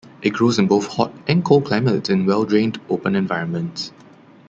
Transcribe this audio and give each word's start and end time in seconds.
It 0.23 0.31
grows 0.31 0.57
in 0.57 0.65
both 0.65 0.87
hot 0.95 1.13
and 1.27 1.45
cold 1.45 1.65
climates 1.65 2.09
in 2.09 2.25
well-drained, 2.25 2.79
open 2.89 3.15
environments. 3.15 3.91